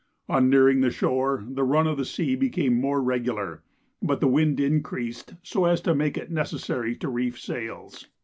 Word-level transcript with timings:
On 0.27 0.49
nearing 0.49 0.81
the 0.81 0.89
shore 0.89 1.45
the 1.47 1.63
run 1.63 1.85
of 1.85 1.95
the 1.95 2.05
sea 2.05 2.35
became 2.35 2.73
more 2.73 2.99
regular; 3.03 3.61
but 4.01 4.19
the 4.19 4.27
wind 4.27 4.59
increased 4.59 5.35
so 5.43 5.65
as 5.65 5.79
to 5.81 5.93
make 5.93 6.17
it 6.17 6.31
necessary 6.31 6.95
to 6.95 7.07
reef 7.07 7.39
sails. 7.39 8.07